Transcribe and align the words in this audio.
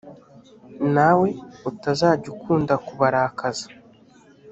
nawe 0.93 1.29
utazajya 1.69 2.27
ukunda 2.35 2.73
kubarakaza 2.85 3.65